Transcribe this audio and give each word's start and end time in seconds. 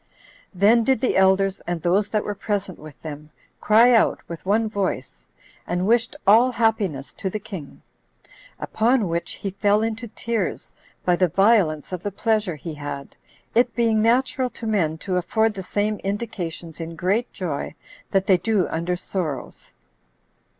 Then 0.51 0.83
did 0.83 0.99
the 0.99 1.15
elders, 1.15 1.61
and 1.67 1.79
those 1.83 2.09
that 2.09 2.23
were 2.23 2.33
present 2.33 2.79
with 2.79 2.99
them, 3.03 3.29
cry 3.59 3.93
out 3.93 4.19
with 4.27 4.43
one 4.47 4.67
voice, 4.67 5.27
and 5.67 5.85
wished 5.85 6.15
all 6.25 6.51
happiness 6.53 7.13
to 7.13 7.29
the 7.29 7.37
king. 7.37 7.83
Upon 8.59 9.07
which 9.09 9.33
he 9.33 9.51
fell 9.51 9.83
into 9.83 10.07
tears 10.07 10.73
by 11.05 11.17
the 11.17 11.27
violence 11.27 11.91
of 11.91 12.01
the 12.01 12.11
pleasure 12.11 12.55
he 12.55 12.73
had, 12.73 13.15
it 13.53 13.75
being 13.75 14.01
natural 14.01 14.49
to 14.49 14.65
men 14.65 14.97
to 15.05 15.17
afford 15.17 15.53
the 15.53 15.61
same 15.61 15.97
indications 15.99 16.81
in 16.81 16.95
great 16.95 17.31
joy 17.31 17.75
that 18.09 18.25
they 18.25 18.37
do 18.37 18.67
under 18.69 18.95
sorrows. 18.97 19.71